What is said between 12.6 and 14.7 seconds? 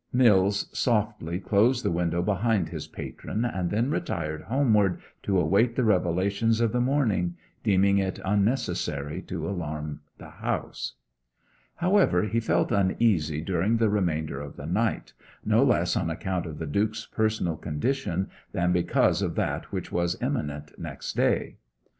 uneasy during the remainder of the